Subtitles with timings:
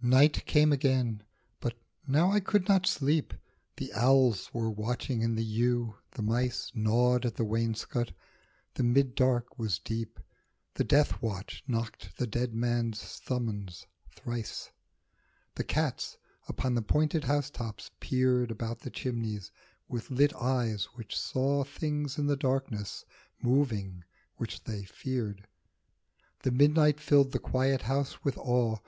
[0.00, 1.22] NIGHT came again,
[1.60, 1.74] but
[2.06, 3.34] now I could not sleep;
[3.76, 8.12] The owls were watching in the yew, the mice Gnawed at the wainscot.
[8.72, 10.18] The mid dark was deep.
[10.72, 13.86] The death watch knocked the dead man's summons
[14.16, 14.70] thrice.
[15.56, 16.16] The cats
[16.48, 19.52] upon the pointed housetops peered About the chimneys,
[19.88, 23.04] with lit eyes which saw Things in the darkness,
[23.42, 24.04] moving,
[24.38, 25.46] which they feared;
[26.44, 28.78] The midnight filled the quiet house with awe.